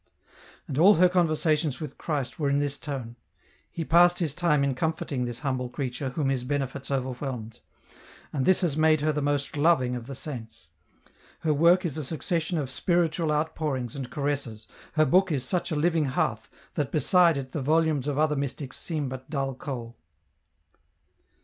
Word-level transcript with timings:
And 0.67 0.79
all 0.79 0.95
her 0.95 1.07
conversations 1.07 1.79
with 1.79 1.99
Christ 1.99 2.39
were 2.39 2.49
in 2.49 2.57
this 2.57 2.79
tone. 2.79 3.17
He 3.69 3.85
passed 3.85 4.17
His 4.17 4.33
time 4.33 4.63
in 4.63 4.73
comforting 4.73 5.25
this 5.25 5.41
humble 5.41 5.69
creature 5.69 6.09
whom 6.09 6.29
His 6.29 6.43
benefits 6.43 6.89
overwhelmed; 6.89 7.59
and 8.33 8.47
this 8.47 8.61
has 8.61 8.75
made 8.75 9.01
her 9.01 9.11
the 9.11 9.21
most 9.21 9.55
loving 9.55 9.95
of 9.95 10.07
the 10.07 10.15
saints! 10.15 10.69
her 11.41 11.53
work 11.53 11.85
is 11.85 11.99
a 11.99 12.03
succession 12.03 12.57
of 12.57 12.71
spiritual 12.71 13.31
outpourings 13.31 13.95
and 13.95 14.09
caresses, 14.09 14.67
her 14.93 15.05
book 15.05 15.31
is 15.31 15.43
such 15.47 15.69
a 15.69 15.75
living 15.75 16.05
hearth 16.05 16.49
that 16.73 16.91
beside 16.91 17.37
it 17.37 17.51
the 17.51 17.61
volumes 17.61 18.07
of 18.07 18.17
other 18.17 18.35
mystics 18.35 18.79
seem 18.79 19.07
but 19.07 19.29
dull 19.29 19.53
coal. 19.53 19.95